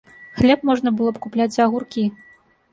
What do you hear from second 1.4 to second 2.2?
за агуркі.